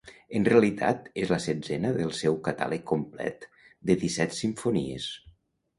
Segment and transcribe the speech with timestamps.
[0.37, 3.47] En realitat és la setzena del seu catàleg complet
[3.91, 5.11] de disset simfonies.